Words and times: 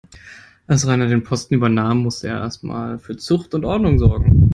Als 0.65 0.87
Rainer 0.87 1.05
den 1.07 1.21
Posten 1.23 1.53
übernahm, 1.53 1.99
musste 2.01 2.27
er 2.29 2.39
erst 2.39 2.63
einmal 2.63 2.97
für 2.97 3.17
Zucht 3.17 3.53
und 3.53 3.65
Ordnung 3.65 3.99
sorgen. 3.99 4.49